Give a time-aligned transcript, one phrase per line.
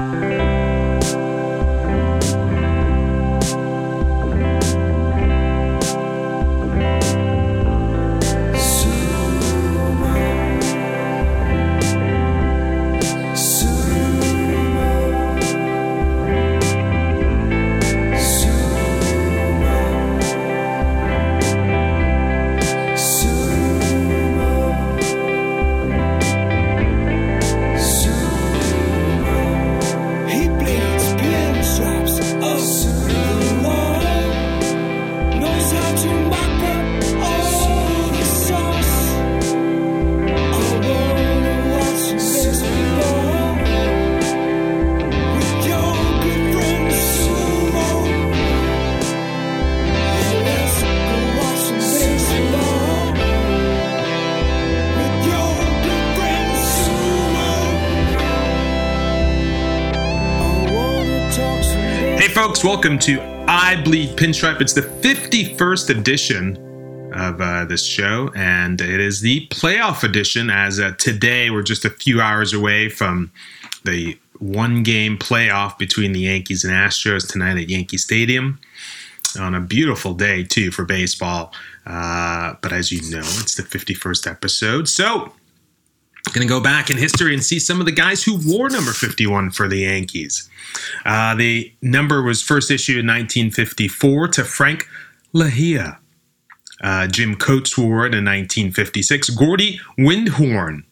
[0.00, 0.69] He
[62.60, 64.60] folks, welcome to I Bleed Pinstripe.
[64.60, 70.50] It's the 51st edition of uh, this show, and it is the playoff edition.
[70.50, 73.30] As uh, today, we're just a few hours away from
[73.84, 78.58] the one game playoff between the Yankees and Astros tonight at Yankee Stadium
[79.38, 81.54] on a beautiful day, too, for baseball.
[81.86, 84.88] Uh, but as you know, it's the 51st episode.
[84.88, 85.32] So,
[86.32, 88.92] going to go back in history and see some of the guys who wore number
[88.92, 90.48] 51 for the Yankees.
[91.04, 94.86] Uh, the number was first issued in 1954 to Frank
[95.34, 95.98] Leja.
[96.82, 99.30] Uh, Jim Coates wore it in 1956.
[99.30, 100.84] Gordy Windhorn,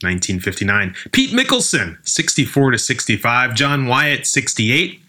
[0.00, 0.94] 1959.
[1.12, 3.54] Pete Mikkelsen, 64 to 65.
[3.54, 5.00] John Wyatt, 68.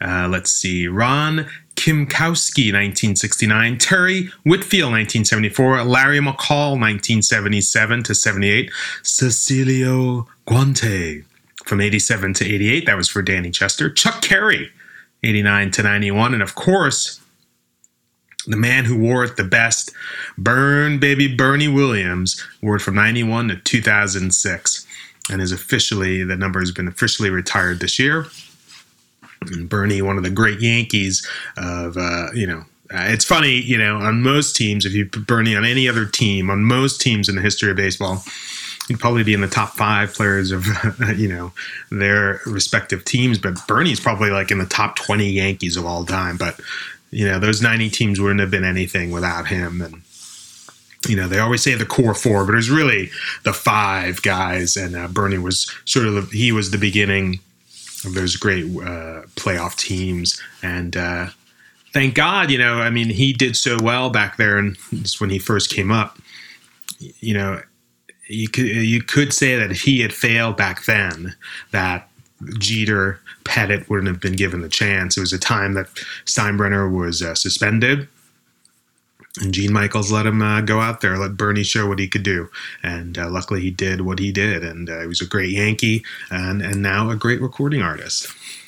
[0.00, 0.86] Uh, let's see.
[0.86, 1.46] Ron
[1.78, 3.78] Klimkowski, 1969.
[3.78, 5.84] Terry Whitfield, 1974.
[5.84, 8.72] Larry McCall, 1977 to 78.
[9.02, 11.24] Cecilio Guante,
[11.64, 12.86] from 87 to 88.
[12.86, 13.88] That was for Danny Chester.
[13.88, 14.72] Chuck Cary,
[15.22, 16.34] 89 to 91.
[16.34, 17.20] And of course,
[18.48, 19.92] the man who wore it the best,
[20.36, 24.86] Burn Baby Bernie Williams, wore it from 91 to 2006.
[25.30, 28.26] And is officially, the number has been officially retired this year.
[29.42, 31.26] And Bernie, one of the great Yankees
[31.56, 35.26] of, uh, you know, uh, it's funny, you know, on most teams, if you put
[35.26, 38.24] Bernie on any other team, on most teams in the history of baseball,
[38.88, 40.66] he'd probably be in the top five players of,
[41.16, 41.52] you know,
[41.90, 43.38] their respective teams.
[43.38, 46.38] But Bernie's probably like in the top 20 Yankees of all time.
[46.38, 46.58] But,
[47.10, 49.82] you know, those 90 teams wouldn't have been anything without him.
[49.82, 50.00] And,
[51.06, 53.10] you know, they always say the core four, but it was really
[53.44, 54.78] the five guys.
[54.78, 57.40] And uh, Bernie was sort of, the, he was the beginning
[58.04, 60.40] of those great uh, playoff teams.
[60.62, 61.28] And uh,
[61.92, 64.76] thank God, you know, I mean, he did so well back there, and
[65.18, 66.18] when he first came up,
[66.98, 67.60] you know,
[68.28, 71.34] you could you could say that if he had failed back then,
[71.70, 72.08] that
[72.58, 75.16] Jeter, Pettitte wouldn't have been given the chance.
[75.16, 75.86] It was a time that
[76.24, 78.08] Steinbrenner was uh, suspended.
[79.40, 82.22] And Gene Michaels let him uh, go out there, let Bernie show what he could
[82.22, 82.48] do,
[82.82, 86.04] and uh, luckily he did what he did, and uh, he was a great Yankee,
[86.30, 88.26] and and now a great recording artist.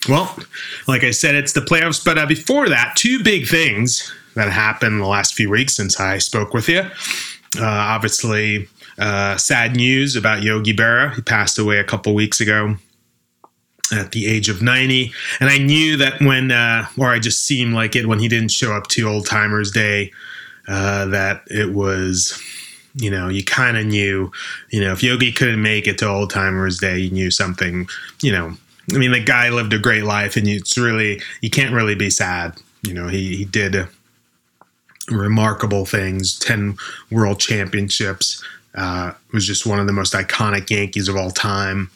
[0.09, 0.38] Well,
[0.87, 5.00] like I said, it's the playoffs, but uh, before that, two big things that happened
[5.00, 6.81] the last few weeks since I spoke with you.
[7.59, 11.15] Uh, obviously, uh, sad news about Yogi Berra.
[11.15, 12.77] He passed away a couple weeks ago
[13.92, 15.12] at the age of 90.
[15.41, 18.53] And I knew that when, uh, or I just seemed like it when he didn't
[18.53, 20.12] show up to Old Timers Day,
[20.70, 22.41] uh, that it was,
[22.94, 24.31] you know, you kind of knew,
[24.70, 27.88] you know, if Yogi couldn't make it to Old Timers Day, you knew something,
[28.22, 28.54] you know.
[28.92, 32.09] I mean, the guy lived a great life, and it's really, you can't really be
[32.09, 32.56] sad.
[32.82, 33.86] You know, he, he did
[35.09, 36.76] remarkable things 10
[37.10, 38.42] world championships,
[38.76, 41.91] uh, was just one of the most iconic Yankees of all time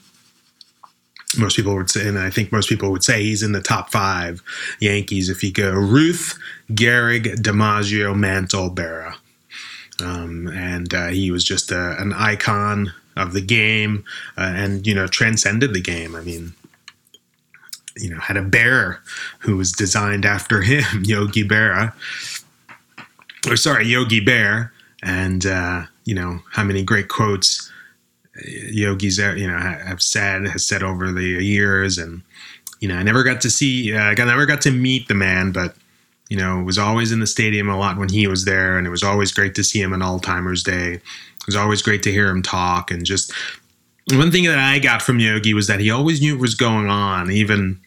[1.39, 3.91] most people would say, and I think most people would say he's in the top
[3.91, 4.43] five
[4.81, 6.39] Yankees if you go Ruth,
[6.71, 9.15] Gehrig, DiMaggio, Mantle, Berra.
[10.03, 14.05] Um, and uh, he was just a, an icon of the game
[14.37, 16.17] uh, and, you know, transcended the game.
[16.17, 16.55] I mean,
[17.97, 19.01] you know, had a bear
[19.41, 21.93] who was designed after him, Yogi Berra.
[23.49, 24.73] Or sorry, Yogi Bear.
[25.03, 27.71] And, uh, you know, how many great quotes
[28.43, 32.23] yogis you know have said has said over the years and
[32.81, 35.53] you know i never got to see uh, i never got to meet the man
[35.53, 35.77] but
[36.29, 38.91] you know was always in the stadium a lot when he was there and it
[38.91, 40.95] was always great to see him on Old Timers Day.
[40.95, 43.33] It was always great to hear him talk and just
[44.13, 46.89] one thing that i got from yogi was that he always knew what was going
[46.89, 47.31] on.
[47.31, 47.81] Even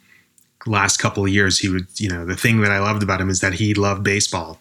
[0.65, 3.29] last couple of years he would you know the thing that i loved about him
[3.29, 4.59] is that he loved baseball.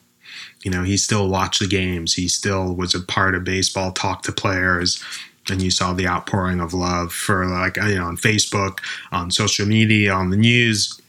[0.64, 2.14] You know he still watched the games.
[2.14, 5.02] He still was a part of baseball talked to players
[5.50, 8.81] and you saw the outpouring of love for like you know on Facebook,
[9.12, 11.00] on social media, on the news.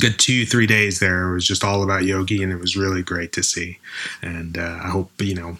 [0.00, 3.02] Good two three days there it was just all about Yogi, and it was really
[3.02, 3.78] great to see.
[4.22, 5.58] And uh, I hope you know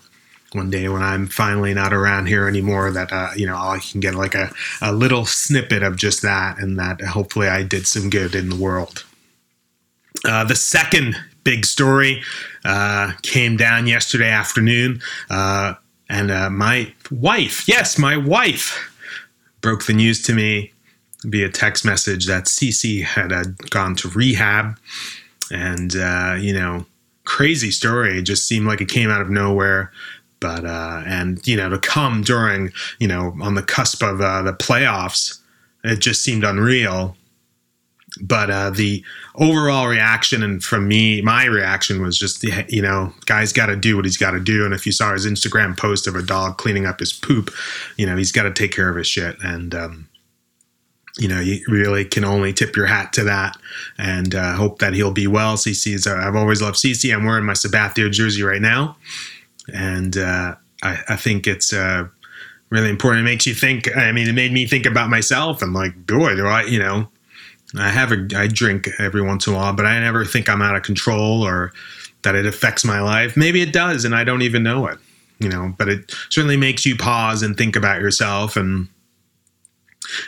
[0.52, 4.00] one day when I'm finally not around here anymore that uh, you know I can
[4.00, 4.50] get like a,
[4.82, 8.56] a little snippet of just that, and that hopefully I did some good in the
[8.56, 9.04] world.
[10.24, 12.22] Uh, the second big story
[12.64, 15.00] uh, came down yesterday afternoon.
[16.08, 18.92] And uh, my wife, yes, my wife,
[19.60, 20.72] broke the news to me
[21.24, 24.78] via text message that Cece had uh, gone to rehab.
[25.50, 26.86] And, uh, you know,
[27.24, 28.18] crazy story.
[28.18, 29.90] It just seemed like it came out of nowhere.
[30.38, 34.42] But, uh, and, you know, to come during, you know, on the cusp of uh,
[34.42, 35.40] the playoffs,
[35.82, 37.16] it just seemed unreal
[38.20, 39.04] but uh, the
[39.34, 43.96] overall reaction and from me my reaction was just you know guy's got to do
[43.96, 44.64] what he's got to do.
[44.64, 47.50] And if you saw his instagram post of a dog cleaning up his poop
[47.96, 49.36] you know he's got to take care of his shit.
[49.42, 50.08] And um,
[51.18, 53.56] you know you really can only tip your hat to that.
[53.98, 55.56] And uh, hope that he'll be well.
[55.56, 58.96] Cc is uh, i've always loved cc i'm wearing my sabathia jersey right now.
[59.72, 62.06] And uh, I, I, think it's uh,
[62.70, 63.26] really important.
[63.26, 65.62] It makes you think i mean it made me think about myself.
[65.62, 67.08] And like boy do i you know
[67.78, 70.62] I have a I drink every once in a while, but I never think I'm
[70.62, 71.72] out of control or
[72.22, 73.36] that it affects my life.
[73.36, 74.98] Maybe it does, and I don't even know it.
[75.38, 78.88] You know, but it certainly makes you pause and think about yourself and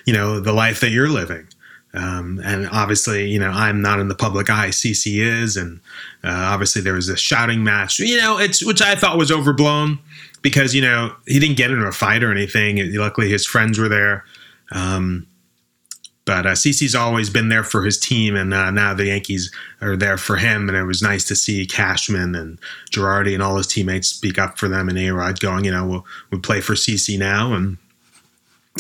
[0.05, 1.49] you know the life that you're living.
[1.95, 4.69] Um, and obviously, you know, I'm not in the public eye.
[4.69, 5.81] CC is, and
[6.23, 7.99] uh, obviously there was a shouting match.
[7.99, 9.99] You know, it's which I thought was overblown
[10.43, 12.79] because you know he didn't get into a fight or anything.
[12.95, 14.25] Luckily, his friends were there.
[14.73, 15.27] Um,
[16.29, 19.97] but uh, CC's always been there for his team, and uh, now the Yankees are
[19.97, 20.69] there for him.
[20.69, 22.59] And it was nice to see Cashman and
[22.91, 24.91] Girardi and all his teammates speak up for them.
[24.91, 27.55] And A Rod going, you know, we'll, we'll play for CC now.
[27.55, 27.79] And,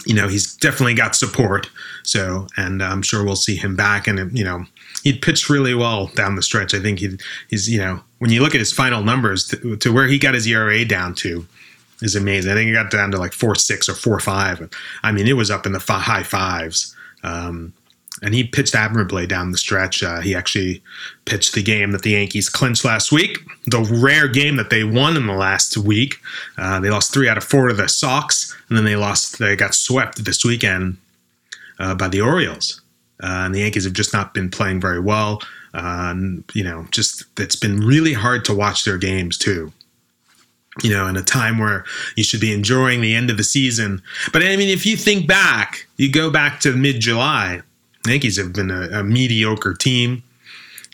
[0.04, 1.70] you know, he's definitely got support.
[2.02, 4.06] So, and I'm sure we'll see him back.
[4.06, 4.66] And, you know,
[5.02, 6.74] he pitched really well down the stretch.
[6.74, 7.16] I think he,
[7.48, 10.34] he's, you know, when you look at his final numbers to, to where he got
[10.34, 11.46] his ERA down to,
[12.02, 12.52] is amazing.
[12.52, 14.68] I think it got down to like four six or four five.
[15.02, 16.94] I mean, it was up in the high fives.
[17.22, 17.72] Um,
[18.22, 20.02] and he pitched admirably down the stretch.
[20.02, 20.82] Uh, he actually
[21.24, 25.16] pitched the game that the Yankees clinched last week, the rare game that they won
[25.16, 26.16] in the last week.
[26.56, 29.38] Uh, they lost three out of four to the Sox, and then they lost.
[29.38, 30.96] They got swept this weekend
[31.78, 32.80] uh, by the Orioles.
[33.22, 35.42] Uh, and the Yankees have just not been playing very well.
[35.74, 36.14] Uh,
[36.54, 39.72] you know, just it's been really hard to watch their games too
[40.82, 41.84] you know, in a time where
[42.16, 44.02] you should be enjoying the end of the season.
[44.32, 47.62] But I mean, if you think back, you go back to mid July,
[48.06, 50.22] Yankees have been a, a, mediocre team.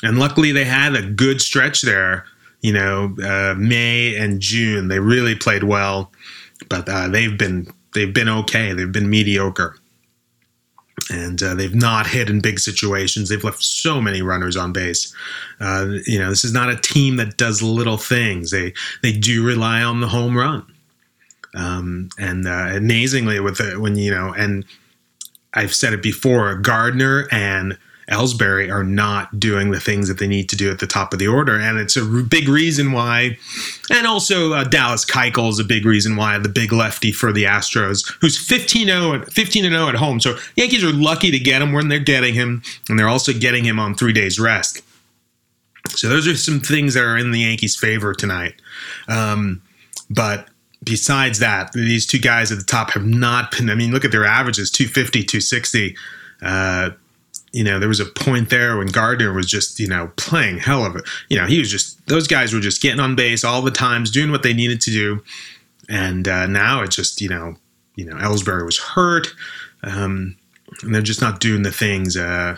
[0.02, 2.24] And luckily, they had a good stretch there.
[2.60, 6.10] You know, uh, May and June, they really played well,
[6.68, 8.72] but uh, they've been they've been okay.
[8.72, 9.76] They've been mediocre
[11.10, 13.28] and uh, they've not hit in big situations.
[13.28, 15.14] They've left so many runners on base.
[15.60, 18.50] Uh, you know, this is not a team that does little things.
[18.50, 18.72] They
[19.02, 20.64] they do rely on the home run,
[21.54, 24.64] um, and uh, amazingly, with the, when you know, and
[25.52, 27.78] I've said it before, Gardner and
[28.10, 31.18] Ellsbury are not doing the things that they need to do at the top of
[31.18, 33.38] the order, and it's a big reason why.
[33.90, 37.44] And also, uh, Dallas Keuchel is a big reason why the big lefty for the
[37.44, 40.20] Astros, who's 15-0, 15 0 at home.
[40.20, 43.64] So Yankees are lucky to get him when they're getting him, and they're also getting
[43.64, 44.82] him on three days rest.
[45.90, 48.54] So those are some things that are in the Yankees' favor tonight.
[49.08, 49.62] Um,
[50.10, 50.48] but
[50.82, 53.70] besides that, these two guys at the top have not been.
[53.70, 55.96] I mean, look at their averages: 250, 260.
[56.42, 56.90] Uh,
[57.54, 60.84] you know, there was a point there when Gardner was just, you know, playing hell
[60.84, 61.04] of it.
[61.28, 64.10] You know, he was just, those guys were just getting on base all the times,
[64.10, 65.22] doing what they needed to do.
[65.88, 67.54] And uh, now it's just, you know,
[67.94, 69.28] you know, Ellsbury was hurt.
[69.84, 70.36] Um,
[70.82, 72.56] and they're just not doing the things uh,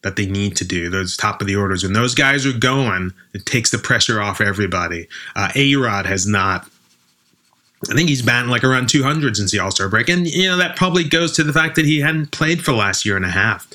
[0.00, 0.88] that they need to do.
[0.88, 1.82] Those top of the orders.
[1.82, 5.06] When those guys are going, it takes the pressure off everybody.
[5.36, 6.66] Uh, A Rod has not
[7.90, 10.08] I think he's batting like around 200 since the All Star break.
[10.10, 12.76] And, you know, that probably goes to the fact that he hadn't played for the
[12.76, 13.66] last year and a half.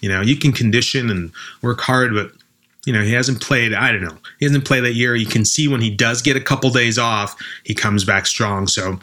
[0.00, 2.32] You know, you can condition and work hard, but
[2.86, 5.14] you know, he hasn't played, I don't know, he hasn't played that year.
[5.14, 8.66] You can see when he does get a couple days off, he comes back strong.
[8.66, 8.98] So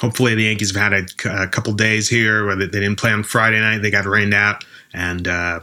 [0.00, 3.24] hopefully the Yankees have had a, a couple days here where they didn't play on
[3.24, 4.64] Friday night, they got rained out,
[4.94, 5.60] and uh,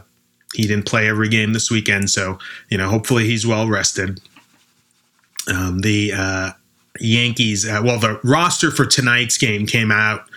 [0.54, 2.10] he didn't play every game this weekend.
[2.10, 4.20] So, you know, hopefully he's well rested.
[5.48, 6.50] Um, the uh,
[7.00, 10.28] Yankees, uh, well, the roster for tonight's game came out.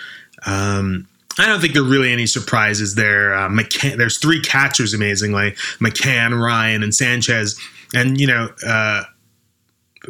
[0.45, 1.07] Um,
[1.39, 3.33] I don't think there are really any surprises there.
[3.33, 7.59] Uh, McCann, there's three catchers, amazingly McCann, Ryan, and Sanchez.
[7.93, 9.03] And, you know, uh,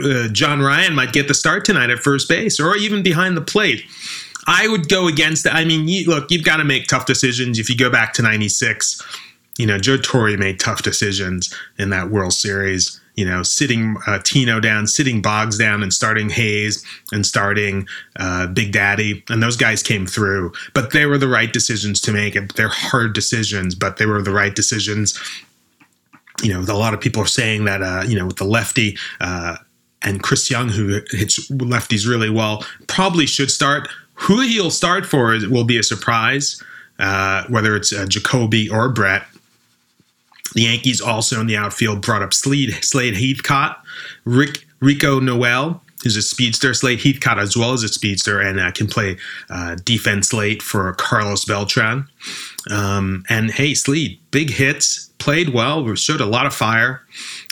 [0.04, 3.42] uh, John Ryan might get the start tonight at first base or even behind the
[3.42, 3.84] plate.
[4.48, 5.54] I would go against it.
[5.54, 7.60] I mean, you, look, you've got to make tough decisions.
[7.60, 9.02] If you go back to '96,
[9.58, 13.00] you know, Joe Torre made tough decisions in that World Series.
[13.20, 17.86] You know, sitting uh, Tino down, sitting Boggs down, and starting Hayes and starting
[18.18, 20.54] uh, Big Daddy, and those guys came through.
[20.74, 22.38] But they were the right decisions to make.
[22.56, 25.20] They're hard decisions, but they were the right decisions.
[26.42, 27.82] You know, a lot of people are saying that.
[27.82, 28.98] Uh, you know, with the lefty.
[29.20, 29.58] Uh,
[30.02, 33.90] and Chris Young, who hits lefties really well, probably should start.
[34.14, 36.64] Who he'll start for will be a surprise,
[37.00, 39.24] uh, whether it's uh, Jacoby or Brett.
[40.54, 43.84] The Yankees also in the outfield brought up Slade, Slade Heathcott,
[44.26, 46.74] Rick, Rico Noel, who's a speedster.
[46.74, 49.18] Slade Heathcott as well as a speedster and uh, can play
[49.50, 52.08] uh, defense late for Carlos Beltran.
[52.72, 57.02] Um, and hey, Slade, big hits, played well, showed a lot of fire.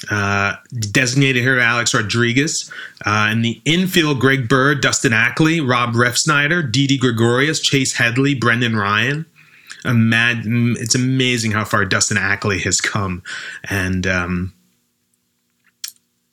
[0.09, 0.55] Uh,
[0.91, 2.71] designated hitter Alex Rodriguez.
[3.05, 8.75] Uh, in the infield, Greg Bird, Dustin Ackley, Rob Refsnyder, Didi Gregorius, Chase Headley, Brendan
[8.75, 9.25] Ryan.
[9.85, 13.23] Mad, it's amazing how far Dustin Ackley has come.
[13.69, 14.53] And, um,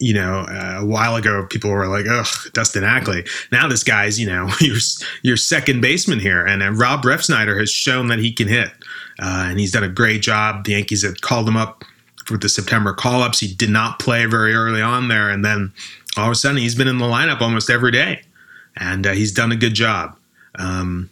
[0.04, 4.18] you know, uh, a while ago, people were like, "Ugh, Dustin Ackley." Now this guy's,
[4.18, 4.76] you know, your
[5.22, 8.68] your second baseman here, and uh, Rob Refsnyder has shown that he can hit,
[9.20, 10.64] uh, and he's done a great job.
[10.64, 11.84] The Yankees had called him up
[12.26, 13.40] for the September call ups.
[13.40, 15.72] He did not play very early on there, and then
[16.16, 18.22] all of a sudden he's been in the lineup almost every day,
[18.76, 20.18] and uh, he's done a good job.
[20.56, 21.08] Um,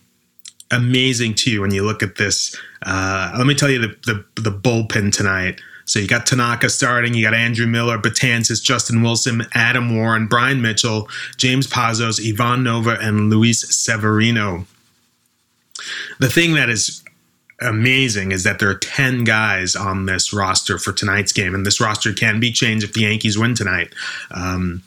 [0.73, 2.57] amazing too when you look at this.
[2.85, 5.61] Uh, let me tell you the, the, the bullpen tonight.
[5.85, 10.63] So you got Tanaka starting, you got Andrew Miller, Betances, Justin Wilson, Adam Warren, Bryan
[10.63, 14.65] Mitchell, James Pazos, Ivan Nova, and Luis Severino.
[16.21, 17.03] The thing that is
[17.61, 21.81] amazing is that there are 10 guys on this roster for tonight's game, and this
[21.81, 23.93] roster can be changed if the Yankees win tonight.
[24.31, 24.83] Um,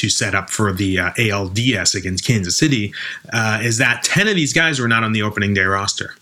[0.00, 2.92] to set up for the uh, ALDS against Kansas City,
[3.32, 6.14] uh, is that 10 of these guys were not on the opening day roster.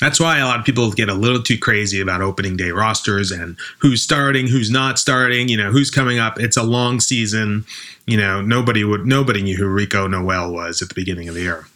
[0.00, 3.30] That's why a lot of people get a little too crazy about opening day rosters
[3.30, 6.40] and who's starting, who's not starting, you know, who's coming up.
[6.40, 7.64] It's a long season.
[8.06, 11.42] You know, nobody would nobody knew who Rico Noel was at the beginning of the
[11.42, 11.66] year.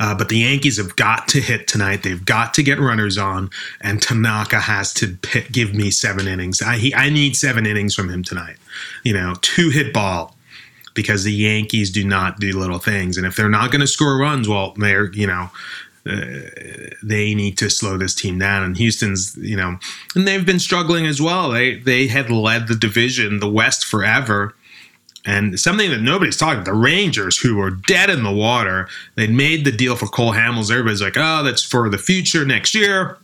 [0.00, 2.02] Uh, but the Yankees have got to hit tonight.
[2.02, 6.62] They've got to get runners on, and Tanaka has to hit, give me seven innings.
[6.62, 8.56] I he, I need seven innings from him tonight.
[9.04, 10.36] You know, two hit ball
[10.94, 14.18] because the Yankees do not do little things, and if they're not going to score
[14.18, 15.50] runs, well, they're you know.
[16.06, 16.40] Uh,
[17.02, 19.76] they need to slow this team down, and Houston's, you know,
[20.14, 21.50] and they've been struggling as well.
[21.50, 24.54] They they had led the division, the West, forever,
[25.28, 29.66] and something that nobody's talking the Rangers, who were dead in the water, they'd made
[29.66, 30.70] the deal for Cole Hamels.
[30.70, 33.18] Everybody's like, oh, that's for the future next year.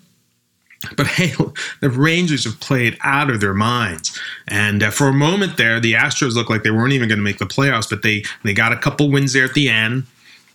[0.98, 1.32] But hey,
[1.80, 4.20] the Rangers have played out of their minds.
[4.46, 7.24] And uh, for a moment there, the Astros looked like they weren't even going to
[7.24, 10.06] make the playoffs, but they, they got a couple wins there at the end.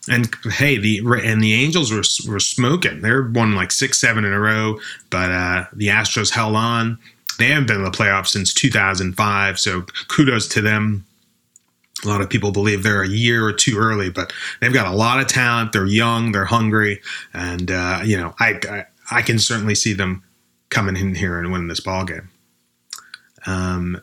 [0.07, 3.01] And hey, the and the Angels were were smoking.
[3.01, 4.79] They're won like six, seven in a row,
[5.09, 6.99] but uh, the Astros held on.
[7.37, 11.05] They haven't been in the playoffs since 2005, so kudos to them
[12.03, 14.95] a lot of people believe they're a year or two early, but they've got a
[14.95, 15.73] lot of talent.
[15.73, 17.01] They're young, they're hungry,
[17.33, 20.23] and uh, you know, I, I, I can certainly see them
[20.69, 22.29] coming in here and winning this ball game.
[23.45, 24.01] Um,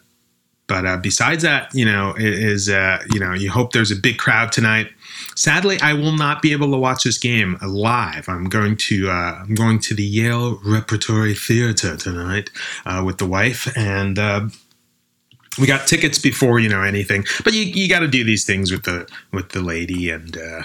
[0.66, 4.18] but uh, besides that, you know, is uh, you know, you hope there's a big
[4.18, 4.90] crowd tonight.
[5.36, 8.28] Sadly, I will not be able to watch this game live.
[8.28, 12.50] I'm going to uh, I'm going to the Yale Repertory Theater tonight
[12.84, 14.48] uh, with the wife, and uh,
[15.58, 17.25] we got tickets before you know anything.
[17.44, 20.62] But you, you got to do these things with the with the lady and uh,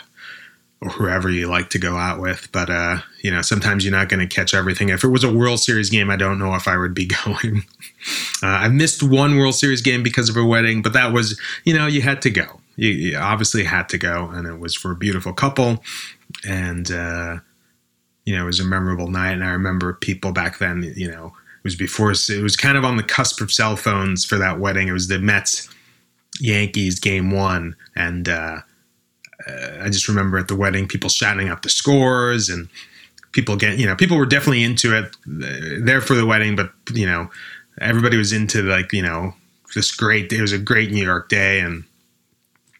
[0.82, 2.50] or whoever you like to go out with.
[2.52, 4.90] But uh, you know sometimes you're not going to catch everything.
[4.90, 7.64] If it was a world series game i don't know if i would be going.
[8.44, 11.74] Uh, i missed one world series game because of a wedding but that was you
[11.74, 12.60] know you had to go.
[12.78, 15.84] You, you obviously had to go and it was for a beautiful couple.
[16.48, 17.40] And uh,
[18.26, 21.34] you know it was a memorable night and i remember people back then you know
[21.64, 24.88] was before it was kind of on the cusp of cell phones for that wedding.
[24.88, 25.70] It was the Mets
[26.40, 28.62] Yankees game one, and uh,
[29.48, 32.68] uh, I just remember at the wedding people shouting out the scores and
[33.32, 36.72] people getting you know people were definitely into it uh, there for the wedding, but
[36.94, 37.30] you know
[37.80, 39.34] everybody was into like you know
[39.76, 40.32] this great.
[40.34, 41.84] It was a great New York day and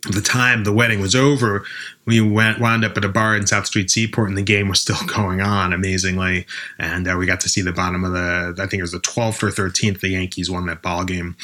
[0.10, 1.64] the time the wedding was over,
[2.06, 4.82] we went wound up at a bar in South Street Seaport, and the game was
[4.82, 6.46] still going on amazingly.
[6.80, 9.00] And uh, we got to see the bottom of the, I think it was the
[9.00, 10.00] 12th or 13th.
[10.00, 11.36] The Yankees won that ball game.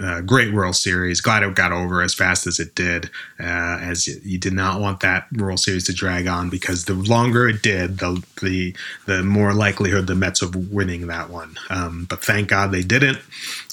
[0.00, 1.20] Uh, great World Series.
[1.20, 3.06] Glad it got over as fast as it did,
[3.40, 7.48] uh, as you did not want that World Series to drag on because the longer
[7.48, 8.74] it did, the the
[9.06, 11.56] the more likelihood the Mets of winning that one.
[11.70, 13.18] Um, but thank God they didn't.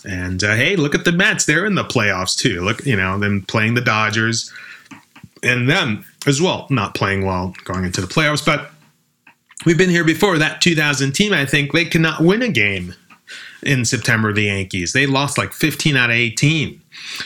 [0.06, 2.62] And uh, hey, look at the Mets; they're in the playoffs too.
[2.62, 4.52] Look, you know them playing the Dodgers,
[5.42, 8.46] and them as well, not playing well going into the playoffs.
[8.46, 8.72] But
[9.66, 10.38] we've been here before.
[10.38, 12.94] That 2000 team, I think, they cannot win a game
[13.64, 14.34] in September.
[14.34, 16.82] The Yankees they lost like 15 out of 18.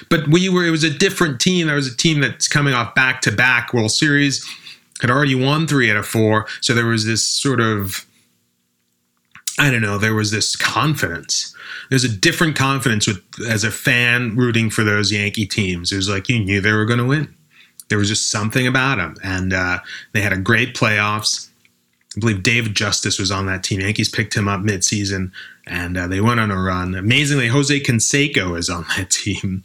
[0.09, 1.67] But we were it was a different team.
[1.67, 4.45] There was a team that's coming off back to back World Series,
[5.01, 6.47] had already won three out of four.
[6.61, 8.05] So there was this sort of
[9.59, 11.55] I don't know, there was this confidence.
[11.89, 15.91] There's a different confidence with as a fan rooting for those Yankee teams.
[15.91, 17.33] It was like you knew they were going to win.
[17.89, 19.79] There was just something about them, and uh,
[20.11, 21.49] they had a great playoffs.
[22.15, 23.79] I believe David Justice was on that team.
[23.79, 25.31] Yankees picked him up midseason,
[25.67, 26.95] and uh, they went on a run.
[26.95, 29.63] Amazingly, Jose Canseco is on that team.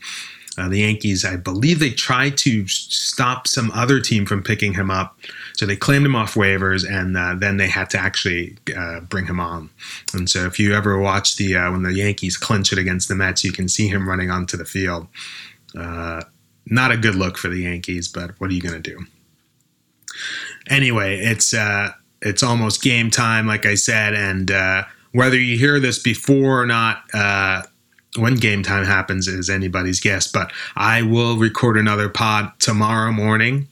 [0.58, 4.90] Uh, the Yankees, I believe they tried to stop some other team from picking him
[4.90, 5.18] up.
[5.54, 9.24] So they claimed him off waivers, and uh, then they had to actually uh, bring
[9.24, 9.70] him on.
[10.12, 13.14] And so if you ever watch the uh, when the Yankees clinch it against the
[13.14, 15.06] Mets, you can see him running onto the field.
[15.74, 16.22] Uh,
[16.66, 19.06] not a good look for the Yankees, but what are you going to do?
[20.68, 24.50] Anyway, it's uh, it's almost game time, like I said, and
[25.12, 27.04] whether you hear this before or not
[28.16, 33.66] when game time happens is anybody's guess, but I will record another pod tomorrow morning.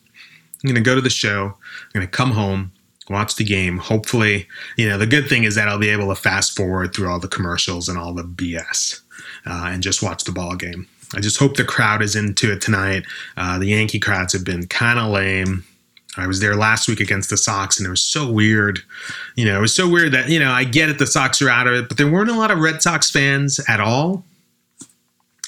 [0.63, 1.47] I'm going to go to the show.
[1.47, 2.73] I'm going to come home,
[3.09, 3.79] watch the game.
[3.79, 7.11] Hopefully, you know, the good thing is that I'll be able to fast forward through
[7.11, 9.01] all the commercials and all the BS
[9.47, 10.87] uh, and just watch the ball game.
[11.15, 13.05] I just hope the crowd is into it tonight.
[13.37, 15.65] Uh, the Yankee crowds have been kind of lame.
[16.17, 18.81] I was there last week against the Sox, and it was so weird.
[19.37, 21.49] You know, it was so weird that, you know, I get it, the Sox are
[21.49, 24.25] out of it, but there weren't a lot of Red Sox fans at all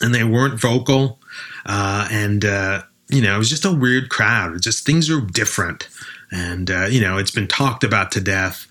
[0.02, 1.18] and they weren't vocal.
[1.64, 4.60] Uh, and, uh, you know, it was just a weird crowd.
[4.60, 5.88] just things are different.
[6.30, 8.66] And, uh, you know, it's been talked about to death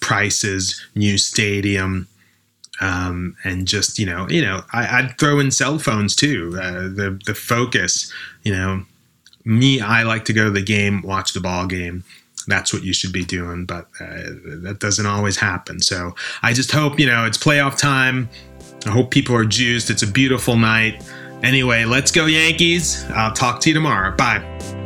[0.00, 2.08] prices, new stadium.
[2.80, 6.56] Um, and just you know, you know, I, would throw in cell phones too.
[6.56, 8.12] Uh, the the focus,
[8.44, 8.84] you know,
[9.48, 12.04] me, I like to go to the game, watch the ball game.
[12.46, 14.30] That's what you should be doing, but uh,
[14.62, 15.80] that doesn't always happen.
[15.80, 18.28] So I just hope you know it's playoff time.
[18.86, 19.90] I hope people are juiced.
[19.90, 21.04] It's a beautiful night.
[21.42, 23.04] Anyway, let's go, Yankees.
[23.10, 24.14] I'll talk to you tomorrow.
[24.16, 24.77] Bye.